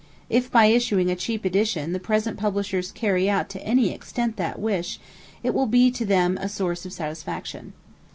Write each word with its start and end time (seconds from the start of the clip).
If 0.31 0.49
by 0.49 0.65
issuing 0.65 1.11
a 1.11 1.15
cheap 1.15 1.45
edition 1.45 1.91
the 1.93 1.99
present 1.99 2.35
Publishers 2.35 2.91
carry 2.91 3.29
out 3.29 3.49
to 3.49 3.63
any 3.63 3.91
extent 3.93 4.35
that 4.37 4.57
wish, 4.57 4.99
it 5.43 5.53
will 5.53 5.67
be 5.67 5.91
to 5.91 6.05
them 6.07 6.39
a 6.41 6.49
source 6.49 6.87
of 6.87 6.91
satisfaction. 6.93 7.73